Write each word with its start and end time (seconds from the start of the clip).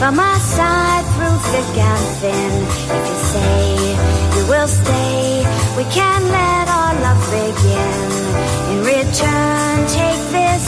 by 0.00 0.08
my 0.08 0.38
side 0.38 1.04
through 1.14 1.38
thick 1.52 1.76
and 1.76 2.06
thin. 2.20 2.52
If 2.96 3.02
you 3.10 3.18
say 3.34 3.60
you 4.36 4.44
will 4.48 4.66
stay, 4.66 5.44
we 5.76 5.84
can 5.92 6.20
let 6.38 6.66
our 6.78 6.94
love 7.04 7.22
begin. 7.38 8.08
In 8.70 8.78
return, 8.94 9.74
take 10.00 10.22
this 10.38 10.66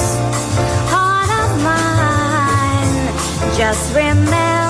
heart 0.92 1.30
of 1.42 1.50
mine. 1.64 3.56
Just 3.56 3.94
remember. 3.94 4.61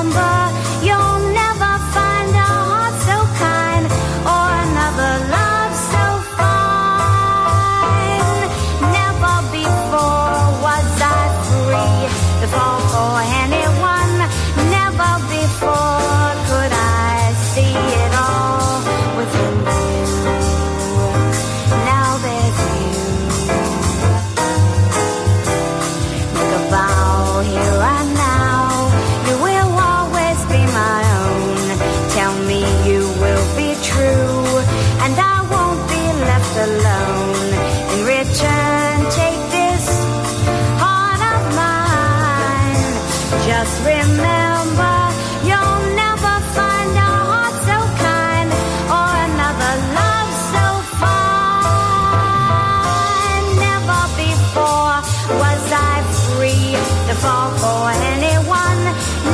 fall 57.22 57.50
for 57.62 57.84
anyone. 58.12 58.82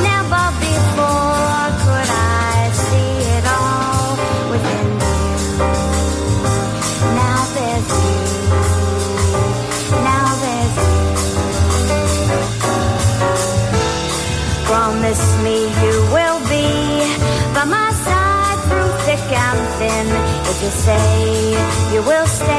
Never 0.09 0.45
before 0.67 1.65
could 1.83 2.09
I 2.45 2.69
see 2.85 3.13
it 3.35 3.45
all 3.57 4.09
within 4.51 4.87
you. 5.05 5.29
Now 7.23 7.41
there's 7.55 7.89
you. 8.05 8.21
Now 10.09 10.27
there's 10.43 10.75
you. 10.85 10.99
Promise 14.69 15.25
me 15.45 15.57
you 15.83 15.95
will 16.15 16.39
be 16.55 16.67
by 17.55 17.63
my 17.77 17.89
side 18.05 18.59
through 18.67 18.93
thick 19.07 19.25
and 19.47 19.61
thin. 19.77 20.07
If 20.51 20.57
you 20.63 20.71
say 20.87 21.07
you 21.93 22.01
will 22.09 22.27
stay 22.41 22.58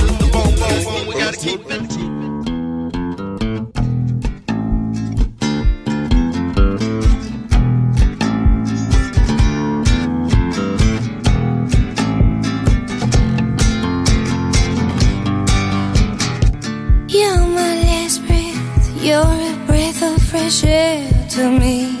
share 20.51 21.07
to 21.29 21.49
me. 21.49 22.00